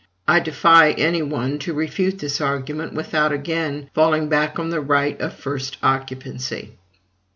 I 0.27 0.39
defy 0.39 0.93
any 0.93 1.21
one 1.21 1.59
to 1.59 1.75
refute 1.75 2.17
this 2.17 2.41
argument, 2.41 2.93
without 2.95 3.31
again 3.31 3.91
falling 3.93 4.29
back 4.29 4.57
on 4.57 4.71
the 4.71 4.81
right 4.81 5.21
of 5.21 5.31
first 5.33 5.77
occupancy. 5.83 6.71